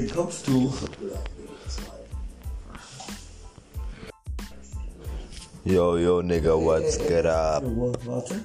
[0.00, 0.72] Wie kommst du?
[5.64, 7.62] Yo, yo, nigga, what's get up?
[8.06, 8.40] Warte.